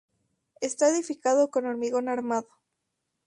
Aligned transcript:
Esta 0.61 0.89
edificado 0.89 1.51
con 1.51 1.67
hormigón 1.67 2.09
armado. 2.09 2.47